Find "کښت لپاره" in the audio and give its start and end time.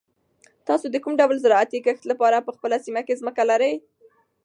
1.85-2.45